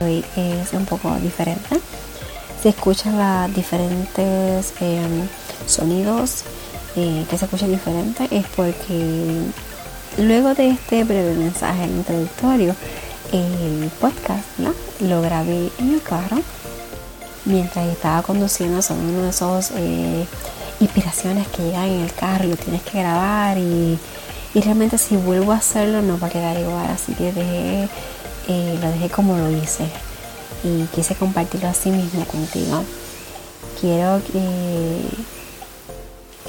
Hoy 0.00 0.24
es 0.36 0.72
un 0.72 0.86
poco 0.86 1.14
diferente. 1.16 1.80
Se 2.62 2.70
escuchan 2.70 3.18
los 3.18 3.54
diferentes 3.54 4.72
em, 4.80 5.28
sonidos 5.66 6.44
eh, 6.96 7.24
que 7.28 7.38
se 7.38 7.44
escuchan 7.44 7.70
diferentes 7.70 8.30
es 8.32 8.46
porque 8.56 9.42
luego 10.18 10.54
de 10.54 10.70
este 10.70 11.04
breve 11.04 11.34
mensaje 11.34 11.84
introductorio, 11.84 12.74
el 13.32 13.90
podcast 14.00 14.46
lo 15.00 15.20
grabé 15.20 15.70
en 15.78 15.94
el 15.94 16.02
carro 16.02 16.38
mientras 17.44 17.86
estaba 17.86 18.22
conduciendo. 18.22 18.82
Son 18.82 18.98
uno 18.98 19.22
de 19.22 19.30
esos 19.30 19.72
eh, 19.76 20.26
inspiraciones 20.80 21.46
que 21.48 21.62
llegan 21.62 21.84
en 21.84 22.00
el 22.02 22.12
carro 22.12 22.44
y 22.44 22.48
lo 22.48 22.56
tienes 22.56 22.82
que 22.82 22.98
grabar 22.98 23.58
y, 23.58 23.98
realmente 24.54 24.98
si 24.98 25.14
vuelvo 25.16 25.52
a 25.52 25.58
hacerlo 25.58 26.02
no 26.02 26.18
va 26.18 26.26
a 26.26 26.30
quedar 26.30 26.58
igual. 26.58 26.86
Así 26.88 27.14
que 27.14 27.32
dejé, 27.32 27.88
eh, 28.48 28.78
lo 28.80 28.90
dejé 28.90 29.08
como 29.10 29.36
lo 29.36 29.50
hice 29.50 29.84
y 30.64 30.84
quise 30.94 31.14
compartirlo 31.14 31.68
así 31.68 31.90
mismo 31.90 32.24
contigo. 32.24 32.82
Quiero 33.80 34.20
que, 34.24 35.00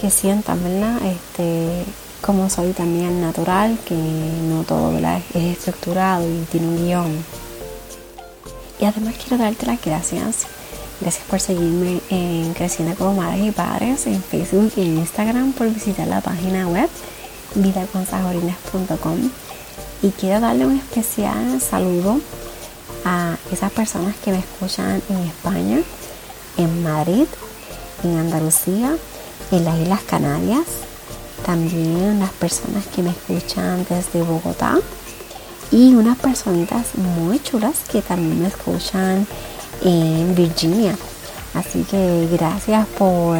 que 0.01 0.09
sientan, 0.09 0.63
¿verdad? 0.63 0.97
Este, 1.05 1.83
como 2.21 2.49
soy 2.49 2.71
también 2.73 3.21
natural, 3.21 3.77
que 3.85 3.95
no 3.95 4.63
todo 4.63 4.97
es 4.97 5.57
estructurado 5.57 6.27
y 6.27 6.45
tiene 6.51 6.67
un 6.67 6.85
guion. 6.85 7.25
Y 8.79 8.85
además 8.85 9.15
quiero 9.21 9.43
darte 9.43 9.65
las 9.65 9.81
gracias. 9.81 10.47
Gracias 11.01 11.25
por 11.29 11.39
seguirme 11.39 12.01
en 12.09 12.53
Creciendo 12.53 12.95
como 12.95 13.13
Madres 13.13 13.47
y 13.47 13.51
Padres 13.51 14.05
en 14.05 14.21
Facebook 14.21 14.73
y 14.75 14.81
en 14.81 14.97
Instagram, 14.97 15.53
por 15.53 15.69
visitar 15.69 16.07
la 16.07 16.21
página 16.21 16.67
web 16.67 16.89
vidaconsajorines.com. 17.55 19.29
Y 20.01 20.11
quiero 20.11 20.39
darle 20.39 20.65
un 20.65 20.77
especial 20.77 21.59
saludo 21.59 22.21
a 23.03 23.35
esas 23.51 23.71
personas 23.71 24.15
que 24.23 24.31
me 24.31 24.39
escuchan 24.39 25.01
en 25.09 25.17
España, 25.27 25.79
en 26.57 26.83
Madrid, 26.83 27.25
en 28.03 28.17
Andalucía, 28.17 28.95
en 29.51 29.65
las 29.65 29.77
Islas 29.77 30.01
Canarias, 30.03 30.65
también 31.45 32.19
las 32.19 32.31
personas 32.31 32.85
que 32.87 33.03
me 33.03 33.09
escuchan 33.09 33.85
desde 33.89 34.21
Bogotá 34.21 34.79
y 35.71 35.93
unas 35.95 36.17
personitas 36.17 36.95
muy 36.95 37.39
chulas 37.39 37.79
que 37.91 38.01
también 38.01 38.41
me 38.41 38.47
escuchan 38.47 39.27
en 39.83 40.33
Virginia. 40.33 40.95
Así 41.53 41.83
que 41.83 42.27
gracias 42.31 42.87
por, 42.97 43.37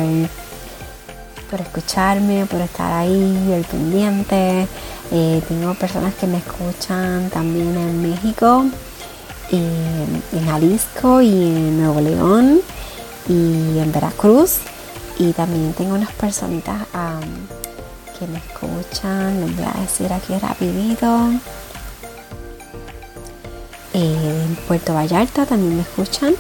por 1.50 1.61
escucharme, 1.61 2.45
por 2.45 2.59
estar 2.59 2.92
ahí, 2.92 3.52
el 3.53 3.64
pendiente. 3.64 4.67
Eh, 5.11 5.41
tengo 5.47 5.73
personas 5.73 6.13
que 6.15 6.27
me 6.27 6.38
escuchan 6.38 7.29
también 7.29 7.75
en 7.77 8.02
México, 8.02 8.65
en 9.52 10.45
Jalisco 10.45 11.21
y 11.21 11.29
en 11.29 11.79
Nuevo 11.79 11.99
León 12.02 12.61
y 13.27 13.80
en 13.80 13.91
Veracruz. 13.91 14.57
Y 15.17 15.33
también 15.33 15.73
tengo 15.73 15.95
unas 15.95 16.11
personitas 16.11 16.87
que 18.17 18.27
me 18.27 18.37
escuchan, 18.37 19.41
les 19.41 19.55
voy 19.55 19.65
a 19.65 19.81
decir 19.81 20.11
aquí 20.13 20.37
rapidito. 20.37 21.30
Eh, 23.93 24.45
en 24.45 24.55
Puerto 24.67 24.93
Vallarta 24.93 25.45
también 25.45 25.75
me 25.77 25.81
escuchan 25.81 26.35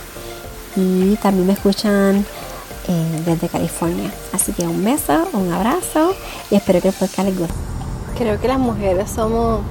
y 0.75 1.15
también 1.15 1.47
me 1.47 1.53
escuchan 1.53 2.25
eh, 2.87 3.21
desde 3.25 3.49
California. 3.49 4.11
Así 4.33 4.53
que 4.53 4.63
un 4.63 4.83
beso, 4.83 5.27
un 5.33 5.51
abrazo 5.51 6.13
y 6.51 6.55
espero 6.55 6.81
que 6.81 6.89
el 6.89 6.93
podcast 6.93 7.27
les 7.27 7.37
guste. 7.37 7.78
Creo 8.19 8.39
que 8.39 8.47
las 8.47 8.59
mujeres 8.59 9.09
somos 9.09 9.61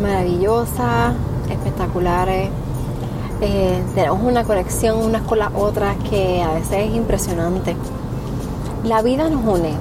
maravillosas, 0.00 1.12
espectaculares. 1.50 2.48
Eh, 3.42 3.82
tenemos 3.94 4.22
una 4.22 4.44
conexión 4.44 4.96
unas 4.96 5.22
con 5.22 5.40
las 5.40 5.52
otras 5.54 5.96
que 6.08 6.40
a 6.40 6.54
veces 6.54 6.88
es 6.88 6.94
impresionante. 6.94 7.76
La 8.84 9.02
vida 9.02 9.28
nos 9.28 9.44
une, 9.44 9.74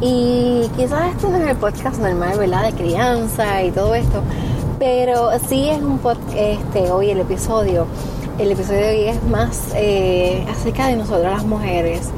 y 0.00 0.68
quizás 0.76 1.14
esto 1.14 1.28
no 1.28 1.36
es 1.36 1.50
el 1.50 1.56
podcast 1.56 1.98
normal, 1.98 2.38
¿verdad? 2.38 2.64
De 2.64 2.72
crianza 2.72 3.62
y 3.62 3.70
todo 3.70 3.94
esto. 3.94 4.22
Pero 4.78 5.30
sí 5.48 5.68
es 5.68 5.82
un 5.82 5.98
podcast, 5.98 6.34
este, 6.34 6.90
hoy 6.90 7.10
el 7.10 7.20
episodio. 7.20 7.86
El 8.38 8.50
episodio 8.50 8.80
de 8.80 8.88
hoy 8.88 9.08
es 9.08 9.22
más 9.24 9.72
eh, 9.74 10.44
acerca 10.50 10.88
de 10.88 10.96
nosotras 10.96 11.34
las 11.34 11.44
mujeres. 11.44 12.10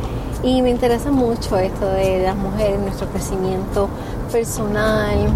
Y 0.42 0.62
me 0.62 0.70
interesa 0.70 1.10
mucho 1.10 1.58
esto 1.58 1.86
de 1.86 2.22
las 2.22 2.36
mujeres, 2.36 2.78
nuestro 2.78 3.08
crecimiento 3.08 3.88
personal, 4.30 5.28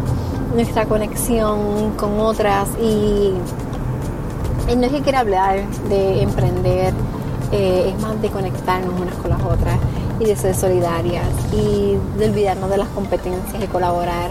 nuestra 0.54 0.84
conexión 0.84 1.92
con 1.96 2.20
otras. 2.20 2.68
Y, 2.80 3.32
no 4.76 4.86
es 4.86 4.92
que 4.92 5.00
quiera 5.00 5.20
hablar 5.20 5.68
de 5.88 6.22
emprender, 6.22 6.94
eh, 7.50 7.92
es 7.92 8.02
más 8.02 8.20
de 8.22 8.28
conectarnos 8.28 9.00
unas 9.00 9.14
con 9.16 9.30
las 9.30 9.42
otras 9.42 9.78
y 10.20 10.26
de 10.26 10.36
ser 10.36 10.54
solidarias 10.54 11.26
y 11.52 11.96
de 12.18 12.28
olvidarnos 12.28 12.70
de 12.70 12.78
las 12.78 12.88
competencias 12.88 13.62
y 13.62 13.66
colaborar. 13.66 14.30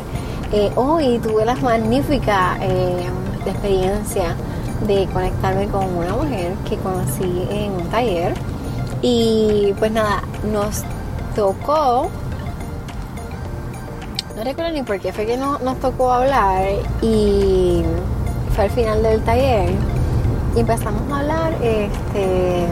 Eh, 0.54 0.72
hoy 0.76 1.20
tuve 1.20 1.46
la 1.46 1.56
magnífica 1.56 2.58
eh, 2.62 3.06
experiencia 3.46 4.36
de 4.88 5.08
conectarme 5.08 5.68
con 5.68 5.84
una 5.94 6.14
mujer 6.14 6.54
que 6.70 6.78
conocí 6.78 7.48
en 7.52 7.74
un 7.74 7.90
taller 7.90 8.34
y 9.02 9.74
pues 9.80 9.92
nada, 9.92 10.24
nos 10.52 10.84
tocó, 11.36 12.10
no 14.36 14.44
recuerdo 14.44 14.72
ni 14.72 14.84
por 14.84 15.00
qué 15.00 15.14
fue 15.14 15.26
que 15.26 15.38
no, 15.38 15.60
nos 15.60 15.80
tocó 15.80 16.12
hablar 16.12 16.66
y 17.02 17.84
fue 18.56 18.66
al 18.66 18.70
final 18.72 19.04
del 19.04 19.22
taller 19.24 19.72
y 20.56 20.60
empezamos 20.60 21.02
a 21.12 21.20
hablar, 21.20 21.54
este, 21.62 22.68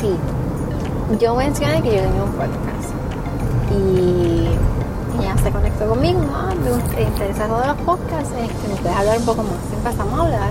sí, 0.00 0.16
yo 1.18 1.34
mencioné 1.34 1.82
que 1.82 1.96
yo 1.96 2.02
tenía 2.02 2.22
un 2.22 2.32
podcast 2.32 2.90
y 3.72 4.48
ella 5.20 5.36
se 5.42 5.50
conectó 5.50 5.86
conmigo, 5.88 6.20
ah, 6.34 6.52
me 6.96 7.02
interesa 7.02 7.46
todos 7.46 7.66
los 7.66 7.76
podcasts, 7.78 8.30
este, 8.40 8.68
me 8.68 8.80
puedes 8.80 8.96
hablar 8.96 9.18
un 9.18 9.24
poco 9.24 9.42
más. 9.42 9.52
Empezamos 9.76 10.18
a 10.18 10.22
hablar 10.22 10.50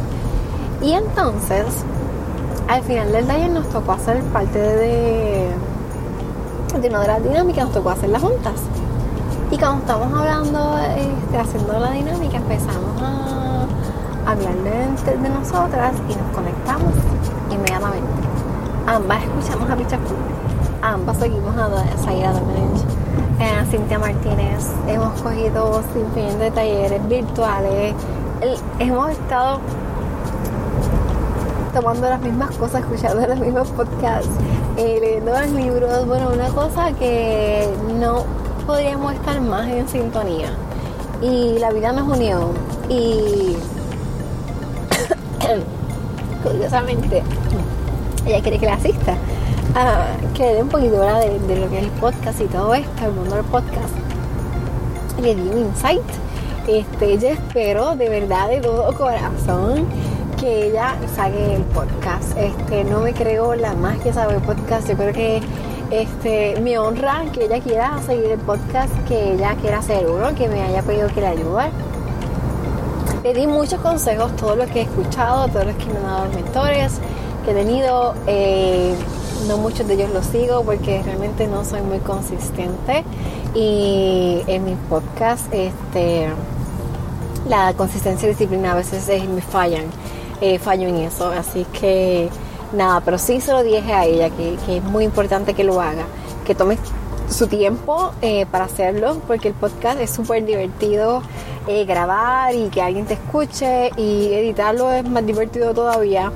y 0.82 0.94
entonces 0.94 1.66
al 2.70 2.84
final 2.84 3.12
del 3.12 3.26
taller 3.26 3.50
nos 3.50 3.68
tocó 3.70 3.94
hacer 3.94 4.22
parte 4.26 4.60
de, 4.60 5.50
de 6.80 6.88
una 6.88 7.02
de 7.02 7.08
las 7.08 7.24
dinámicas, 7.24 7.66
nos 7.66 7.74
tocó 7.74 7.90
hacer 7.90 8.10
las 8.10 8.22
juntas. 8.22 8.54
Y 9.52 9.58
cuando 9.58 9.80
estamos 9.80 10.14
hablando, 10.14 10.78
este, 10.96 11.38
haciendo 11.38 11.80
la 11.80 11.92
dinámica, 11.92 12.38
empezamos 12.38 13.02
a 13.02 13.66
hablar 14.28 14.54
de, 14.54 15.18
de 15.18 15.30
nosotras 15.30 15.94
y 16.08 16.16
nos 16.16 16.36
conectamos 16.36 16.94
inmediatamente. 17.50 18.08
Ambas 18.86 19.24
escuchamos 19.24 19.70
a 19.70 19.76
Pichacu 19.76 20.14
ambas 20.82 21.18
seguimos 21.18 21.56
a 21.58 21.98
Zaira 21.98 22.32
Domenech, 22.32 22.84
eh, 23.40 23.66
Cintia 23.70 24.00
Martínez. 24.00 24.66
Hemos 24.88 25.20
cogido 25.22 25.82
sin 25.94 26.40
de 26.40 26.52
talleres 26.52 27.08
virtuales. 27.08 27.96
hemos 28.80 29.12
estado 29.12 29.60
tomando 31.80 32.10
las 32.10 32.22
mismas 32.22 32.56
cosas, 32.58 32.82
escuchando 32.82 33.26
los 33.26 33.40
mismos 33.40 33.70
podcasts, 33.70 34.30
eh, 34.76 34.98
leyendo 35.00 35.32
los 35.32 35.50
libros. 35.52 36.06
Bueno, 36.08 36.30
una 36.34 36.50
cosa 36.50 36.92
que 36.92 37.70
no 38.00 38.26
podríamos 38.68 39.14
estar 39.14 39.40
más 39.40 39.68
en 39.70 39.88
sintonía. 39.88 40.50
Y 41.22 41.58
la 41.60 41.72
vida 41.72 41.94
nos 41.94 42.08
unió. 42.08 42.52
Y 42.90 43.56
curiosamente, 46.44 47.24
ella 48.26 48.42
quiere 48.42 48.60
que 48.60 48.66
la 48.66 48.74
asista 48.74 49.16
que 50.34 50.44
le 50.44 50.54
dé 50.56 50.64
un 50.64 50.70
poquito 50.70 51.00
de, 51.00 51.40
de, 51.40 51.56
lo 51.56 51.70
que 51.70 51.78
es 51.78 51.84
el 51.84 51.92
podcast 51.92 52.42
y 52.42 52.46
todo 52.46 52.74
esto, 52.74 53.06
el 53.06 53.14
mundo 53.14 53.36
del 53.36 53.46
podcast. 53.46 53.94
Le 55.22 55.36
di 55.36 55.42
un 55.42 55.60
insight. 55.60 56.02
Este, 56.68 57.18
yo 57.18 57.30
espero 57.30 57.96
de 57.96 58.10
verdad, 58.10 58.50
de 58.50 58.60
todo 58.60 58.94
corazón, 58.94 59.86
que 60.40 60.68
ella 60.68 60.96
saque 61.16 61.56
el 61.56 61.64
podcast. 61.64 62.38
Este, 62.38 62.84
no 62.86 63.02
me 63.02 63.14
creo 63.14 63.56
la 63.56 63.74
más 63.74 64.00
que 64.00 64.14
sabe 64.14 64.36
el 64.36 64.42
podcast. 64.42 64.88
Yo 64.88 64.96
creo 64.96 65.14
que 65.14 65.42
este, 65.92 66.60
me 66.62 66.78
honra 66.78 67.26
que 67.34 67.46
ella 67.46 67.60
quiera 67.60 68.00
seguir 68.06 68.32
el 68.32 68.40
podcast, 68.40 68.94
que 69.08 69.34
ella 69.34 69.56
quiera 69.60 69.80
hacer 69.80 70.08
uno, 70.08 70.34
que 70.36 70.48
me 70.48 70.62
haya 70.62 70.82
pedido 70.82 71.10
que 71.10 71.22
le 71.22 71.28
ayude. 71.28 71.70
Le 73.24 73.34
di 73.34 73.48
muchos 73.48 73.82
consejos, 73.82 74.34
todo 74.38 74.56
lo 74.56 74.66
que 74.68 74.80
he 74.80 74.84
escuchado, 74.84 75.48
todos 75.50 75.66
los 75.66 75.76
que 75.76 75.86
me 75.86 75.98
han 75.98 76.04
dado 76.04 76.30
mentores 76.34 76.94
que 77.44 77.52
he 77.52 77.54
tenido. 77.54 78.14
Eh, 78.28 78.96
no 79.48 79.58
muchos 79.58 79.88
de 79.88 79.94
ellos 79.94 80.12
los 80.14 80.26
sigo 80.26 80.64
porque 80.64 81.02
realmente 81.02 81.48
no 81.48 81.64
soy 81.64 81.82
muy 81.82 82.00
consistente 82.00 83.06
y 83.56 84.42
en 84.48 84.66
mi 84.66 84.76
podcast 84.90 85.52
este 85.54 86.28
la 87.48 87.74
consistencia 87.74 88.28
y 88.28 88.32
disciplina 88.32 88.74
a 88.74 88.76
veces 88.76 89.08
me 89.30 89.42
fallan 89.42 89.86
eh, 90.42 90.60
fallo 90.60 90.88
en 90.88 90.98
eso 90.98 91.30
así 91.32 91.66
que 91.80 92.30
nada 92.74 93.02
pero 93.02 93.18
sí 93.18 93.42
se 93.42 93.52
lo 93.52 93.64
dije 93.64 93.94
a 93.94 94.06
ella 94.06 94.30
que, 94.30 94.56
es 94.78 94.84
muy 94.84 95.04
importante 95.04 95.54
que 95.54 95.64
lo 95.64 95.82
haga 95.82 96.06
que 96.46 96.56
tome 96.56 96.78
su 97.30 97.48
tiempo 97.48 98.12
eh, 98.22 98.46
para 98.48 98.66
hacerlo, 98.66 99.22
porque 99.28 99.50
el 99.50 99.54
podcast 99.54 100.00
es 100.00 100.10
súper 100.10 100.46
divertido 100.46 101.22
eh, 101.68 101.86
grabar 101.86 102.56
y 102.56 102.70
que 102.70 102.82
alguien 102.82 103.06
te 103.06 103.14
escuche 103.14 103.92
y 103.98 104.34
editarlo 104.34 104.92
es 104.92 105.08
más 105.08 105.26
divertido 105.26 105.74
todavía. 105.74 106.32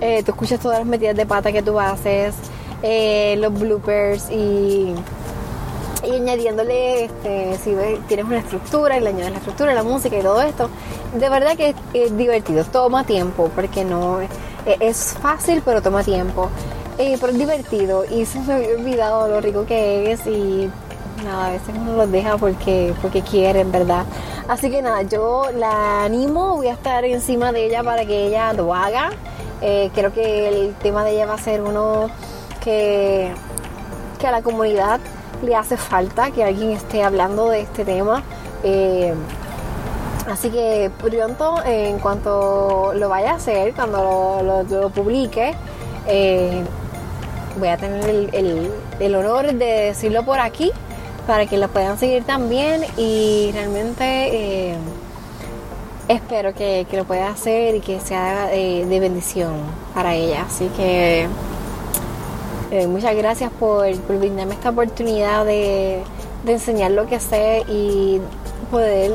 Eh, 0.00 0.22
tú 0.24 0.32
escuchas 0.32 0.58
todas 0.58 0.78
las 0.78 0.86
metidas 0.86 1.16
de 1.16 1.26
pata 1.26 1.52
que 1.52 1.62
tú 1.62 1.78
haces, 1.78 2.34
los 3.38 3.54
bloopers 3.54 4.30
y, 4.30 4.92
y 6.04 6.10
añadiéndole, 6.10 7.04
este, 7.04 7.56
si 7.62 7.76
tienes 8.08 8.26
una 8.26 8.38
estructura 8.38 8.96
y 8.96 9.00
le 9.00 9.10
añades 9.10 9.30
la 9.30 9.38
estructura, 9.38 9.72
la 9.74 9.84
música 9.84 10.18
y 10.18 10.22
todo 10.22 10.42
esto. 10.42 10.68
De 11.18 11.28
verdad 11.28 11.56
que 11.56 11.74
es, 11.92 12.16
divertido, 12.16 12.64
toma 12.64 13.04
tiempo, 13.04 13.50
porque 13.54 13.84
no 13.84 14.20
es 14.80 15.14
fácil, 15.20 15.62
pero 15.64 15.82
toma 15.82 16.02
tiempo. 16.02 16.48
Eh, 16.98 17.16
pero 17.20 17.32
es 17.32 17.38
divertido 17.38 18.04
y 18.04 18.26
se 18.26 18.38
me 18.40 18.52
había 18.52 18.76
olvidado 18.76 19.26
lo 19.26 19.40
rico 19.40 19.64
que 19.64 20.12
es 20.12 20.26
y 20.26 20.70
nada, 21.24 21.46
a 21.46 21.50
veces 21.52 21.74
uno 21.74 21.96
los 21.96 22.12
deja 22.12 22.36
porque, 22.36 22.94
porque 23.00 23.22
quieren, 23.22 23.72
¿verdad? 23.72 24.04
Así 24.46 24.70
que 24.70 24.82
nada, 24.82 25.02
yo 25.02 25.46
la 25.54 26.04
animo, 26.04 26.56
voy 26.56 26.68
a 26.68 26.74
estar 26.74 27.04
encima 27.04 27.52
de 27.52 27.66
ella 27.66 27.82
para 27.82 28.04
que 28.04 28.26
ella 28.26 28.52
lo 28.52 28.74
haga. 28.74 29.10
Eh, 29.62 29.90
creo 29.94 30.12
que 30.12 30.48
el 30.48 30.74
tema 30.76 31.04
de 31.04 31.12
ella 31.12 31.26
va 31.26 31.34
a 31.34 31.38
ser 31.38 31.62
uno 31.62 32.10
que, 32.62 33.32
que 34.18 34.26
a 34.26 34.30
la 34.30 34.42
comunidad 34.42 35.00
le 35.42 35.56
hace 35.56 35.76
falta 35.76 36.30
que 36.30 36.44
alguien 36.44 36.72
esté 36.72 37.02
hablando 37.02 37.48
de 37.48 37.62
este 37.62 37.84
tema. 37.84 38.22
Eh, 38.64 39.14
así 40.28 40.50
que 40.50 40.90
pronto, 40.98 41.56
en 41.64 41.98
cuanto 41.98 42.92
lo 42.94 43.08
vaya 43.08 43.32
a 43.32 43.34
hacer, 43.36 43.74
cuando 43.74 44.64
lo, 44.68 44.90
publique, 44.90 45.54
voy 47.58 47.68
a 47.68 47.76
tener 47.76 48.30
el, 49.00 49.14
honor 49.14 49.52
de 49.52 49.64
decirlo 49.64 50.24
por 50.24 50.38
aquí 50.38 50.70
para 51.26 51.46
que 51.46 51.56
lo 51.58 51.68
puedan 51.68 51.98
seguir 51.98 52.24
también 52.24 52.82
y 52.96 53.50
realmente 53.52 54.70
eh, 54.70 54.76
espero 56.08 56.54
que, 56.54 56.86
lo 56.92 57.04
pueda 57.04 57.28
hacer 57.28 57.76
y 57.76 57.80
que 57.80 58.00
sea 58.00 58.46
de, 58.46 58.98
bendición 59.00 59.54
para 59.94 60.14
ella. 60.14 60.46
Así 60.46 60.66
que 60.76 61.28
eh, 62.70 62.86
muchas 62.86 63.14
gracias 63.14 63.50
por, 63.52 63.94
por, 64.00 64.18
brindarme 64.18 64.54
esta 64.54 64.70
oportunidad 64.70 65.44
de, 65.44 66.02
de 66.44 66.52
enseñar 66.52 66.90
lo 66.90 67.06
que 67.06 67.20
sé 67.20 67.64
y 67.68 68.20
poder 68.70 69.12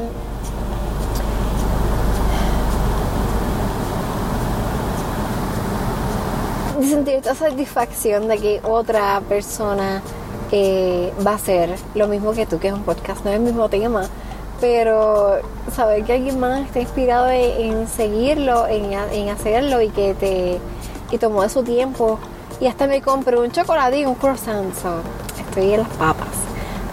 sentir 6.84 7.16
esta 7.16 7.36
satisfacción 7.36 8.28
de 8.28 8.38
que 8.38 8.62
otra 8.64 9.22
persona 9.28 10.02
eh, 10.52 11.12
va 11.26 11.32
a 11.32 11.36
hacer 11.36 11.76
lo 11.96 12.08
mismo 12.08 12.34
que 12.34 12.46
tú, 12.46 12.60
que 12.60 12.70
es 12.70 12.74
un 12.74 12.84
podcast, 12.84 13.24
no 13.24 13.32
es 13.32 13.38
el 13.38 13.44
mismo 13.44 13.70
tema, 13.70 14.04
pero 14.62 15.38
saber 15.74 16.04
que 16.04 16.14
alguien 16.14 16.40
más 16.40 16.62
está 16.62 16.80
inspirado 16.80 17.30
en, 17.30 17.88
seguirlo, 17.88 18.68
en, 18.68 19.30
hacerlo 19.30 19.82
y 19.82 19.90
que 19.90 20.14
te 20.14 20.60
y 21.10 21.18
tomó 21.18 21.44
de 21.44 21.50
su 21.50 21.64
tiempo 21.64 22.20
y 22.60 22.68
hasta 22.68 22.86
me 22.86 23.02
compré 23.02 23.38
un 23.38 23.52
chocolate 23.52 24.00
y 24.00 24.06
un 24.06 24.16
croissant, 24.16 24.74
estoy 25.40 25.74
en 25.74 25.82
las 25.82 25.90
papas. 25.90 26.28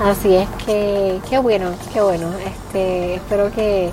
Así 0.00 0.34
es 0.34 0.48
que, 0.66 1.20
qué 1.28 1.38
bueno, 1.38 1.70
qué 1.92 2.00
bueno. 2.00 2.28
Este, 2.44 3.14
espero 3.14 3.50
que 3.52 3.90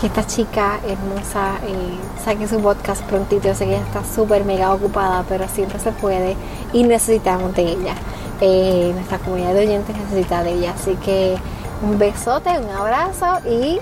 que 0.00 0.06
esta 0.06 0.26
chica 0.26 0.78
hermosa 0.86 1.54
eh, 1.66 1.98
saque 2.24 2.46
su 2.46 2.60
podcast 2.60 3.02
prontito. 3.04 3.48
Yo 3.48 3.54
sé 3.54 3.64
que 3.64 3.76
ella 3.76 3.84
está 3.84 4.04
súper 4.04 4.44
mega 4.44 4.72
ocupada, 4.72 5.24
pero 5.28 5.48
siempre 5.48 5.78
se 5.78 5.92
puede 5.92 6.36
y 6.72 6.82
necesitamos 6.82 7.54
de 7.54 7.62
ella. 7.62 7.94
Eh, 8.40 8.92
nuestra 8.94 9.18
comunidad 9.18 9.54
de 9.54 9.60
oyentes 9.60 9.96
necesita 9.96 10.42
de 10.42 10.52
ella. 10.52 10.74
Así 10.78 10.94
que 10.96 11.36
un 11.82 11.98
besote, 11.98 12.50
un 12.58 12.70
abrazo 12.70 13.26
y 13.48 13.78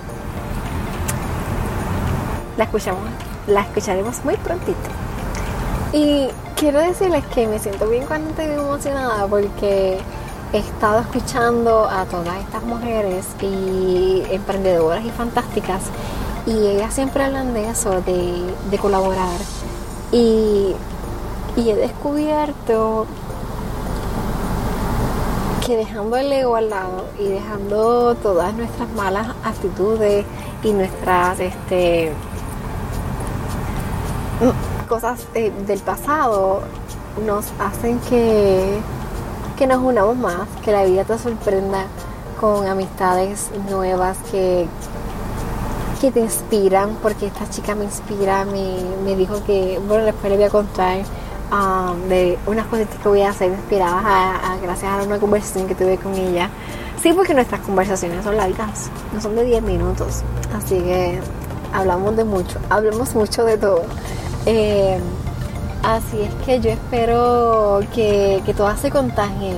la 2.57 2.65
escuchamos, 2.65 3.03
la 3.47 3.63
escucharemos 3.63 4.25
muy 4.25 4.37
prontito. 4.37 4.79
Y 5.93 6.29
quiero 6.57 6.81
decirles 6.81 7.25
que 7.27 7.47
me 7.47 7.59
siento 7.59 7.89
bien 7.89 8.05
cuando 8.07 8.31
y 8.43 8.47
emocionada 8.47 9.27
porque 9.27 9.99
he 10.55 10.59
estado 10.59 11.01
escuchando 11.01 11.89
a 11.89 12.05
todas 12.05 12.37
estas 12.39 12.62
mujeres 12.62 13.27
y 13.43 14.23
emprendedoras 14.31 15.05
y 15.05 15.11
fantásticas 15.11 15.83
y 16.47 16.53
ellas 16.53 16.95
siempre 16.95 17.25
hablan 17.25 17.55
de 17.55 17.69
eso, 17.69 18.01
de, 18.03 18.79
colaborar. 18.79 19.41
Y, 20.12 20.77
he 21.56 21.75
descubierto 21.75 23.06
que 25.67 25.77
dejando 25.77 26.17
el 26.17 26.33
ego 26.33 26.55
al 26.55 26.71
lado 26.71 27.06
y 27.19 27.27
dejando 27.27 28.15
todas 28.17 28.55
nuestras 28.55 28.89
malas 28.91 29.29
actitudes 29.43 30.25
y 30.62 30.73
nuestras 30.73 31.41
este, 31.41 32.12
cosas 34.89 35.27
del 35.33 35.81
pasado 35.81 36.61
nos 37.25 37.47
hacen 37.59 37.99
que 38.01 38.79
que 39.56 39.67
nos 39.67 39.83
unamos 39.83 40.17
más, 40.17 40.49
que 40.65 40.73
la 40.73 40.85
vida 40.85 41.05
te 41.05 41.19
sorprenda 41.19 41.87
con 42.41 42.67
amistades 42.67 43.51
nuevas 43.71 44.17
que, 44.31 44.67
que 46.01 46.11
te 46.11 46.21
inspiran, 46.21 46.97
porque 47.03 47.27
esta 47.27 47.49
chica 47.49 47.75
me 47.75 47.85
inspira, 47.85 48.45
me, 48.45 49.17
dijo 49.17 49.45
que, 49.45 49.81
bueno, 49.87 50.05
después 50.05 50.31
le 50.31 50.37
voy 50.37 50.47
a 50.47 50.51
contar 50.51 50.99
um, 51.53 52.09
de 52.09 52.39
unas 52.47 52.67
cositas 52.67 52.97
que 52.99 53.09
voy 53.09 53.23
a 53.23 53.31
hacer 53.31 53.51
inspiradas 53.51 54.05
a, 54.05 54.56
gracias 54.62 54.91
a 54.91 55.03
una 55.03 55.19
conversación 55.19 55.69
que 55.69 55.75
tuve 55.75 55.99
con 55.99 56.15
ella. 56.15 56.51
Sí, 57.01 57.12
porque 57.12 57.35
nuestras 57.35 57.61
conversaciones 57.61 58.25
son 58.25 58.37
largas, 58.37 58.91
no 59.12 59.21
son 59.21 59.37
de 59.37 59.45
10 59.45 59.62
minutos, 59.62 60.23
así 60.55 60.77
que 60.77 61.21
hablamos 61.73 62.17
de 62.17 62.25
mucho, 62.25 62.59
hablemos 62.71 63.15
mucho 63.15 63.45
de 63.45 63.59
todo. 63.59 63.83
Eh, 64.47 64.99
Así 65.85 66.23
es 66.23 66.33
que 66.47 66.61
yo 66.61 66.71
espero 66.71 67.81
que, 67.95 68.43
todas 68.57 68.81
se 68.81 68.91
contagien 68.91 69.55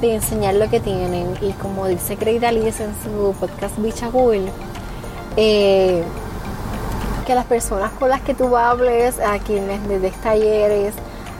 de 0.00 0.16
enseñar 0.16 0.54
lo 0.54 0.68
que 0.68 0.80
tienen. 0.80 1.32
Y 1.40 1.52
como 1.52 1.86
dice 1.86 2.16
Craig 2.16 2.44
Alice 2.44 2.82
en 2.82 2.92
su 3.04 3.32
podcast 3.38 3.78
Bicha 3.78 4.10
Cool, 4.10 4.46
eh, 5.36 6.02
que 7.24 7.34
las 7.36 7.44
personas 7.44 7.92
con 7.92 8.08
las 8.08 8.20
que 8.22 8.34
tú 8.34 8.56
hables, 8.56 9.20
a 9.20 9.38
quienes 9.38 9.80
les 9.86 10.02
des 10.02 10.14
talleres, 10.14 10.92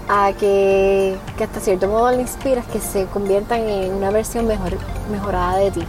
a 0.09 0.33
que, 0.33 1.17
hasta 1.43 1.59
cierto 1.59 1.89
modo 1.89 2.13
le 2.13 2.21
inspiras, 2.21 2.65
que 2.67 2.79
se 2.79 3.07
conviertan 3.07 3.69
en 3.69 3.95
una 3.95 4.11
versión 4.11 4.47
mejor, 4.47 4.79
mejorada 5.11 5.57
de 5.57 5.73
ti. 5.73 5.83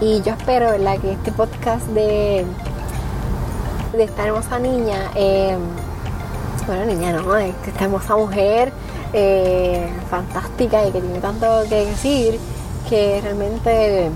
Y 0.00 0.22
yo 0.22 0.32
espero 0.32 0.70
¿verdad? 0.70 0.98
que 0.98 1.12
este 1.12 1.30
podcast 1.30 1.86
de, 1.88 2.46
de 3.92 4.02
esta 4.02 4.24
hermosa 4.24 4.58
niña 4.58 5.10
eh, 5.14 5.58
bueno, 6.66 6.84
niña, 6.84 7.12
no, 7.12 7.36
esta 7.36 7.84
hermosa 7.84 8.16
mujer 8.16 8.72
eh, 9.12 9.88
fantástica 10.10 10.86
y 10.86 10.92
que 10.92 11.00
tiene 11.00 11.20
tanto 11.20 11.62
que 11.68 11.86
decir 11.86 12.40
que 12.88 13.20
realmente 13.22 14.10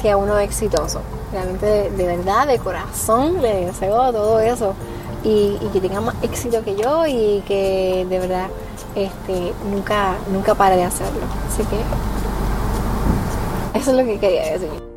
sea 0.00 0.16
uno 0.16 0.38
exitoso. 0.38 1.00
Realmente 1.32 1.90
de, 1.90 2.06
verdad, 2.06 2.46
de 2.46 2.58
corazón, 2.58 3.40
le 3.40 3.66
deseo 3.66 4.12
todo 4.12 4.40
eso 4.40 4.74
y, 5.22 5.56
que 5.72 5.80
tenga 5.80 6.00
más 6.00 6.14
éxito 6.22 6.62
que 6.62 6.76
yo 6.76 7.06
y 7.06 7.42
que 7.46 8.06
de 8.08 8.18
verdad 8.18 8.48
este, 8.94 9.52
nunca, 9.70 10.16
nunca 10.30 10.54
pare 10.54 10.76
de 10.76 10.84
hacerlo. 10.84 11.22
Así 11.48 11.62
que 11.64 11.78
eso 13.78 13.90
es 13.90 13.96
lo 13.96 14.04
que 14.04 14.18
quería 14.18 14.52
decir. 14.52 14.93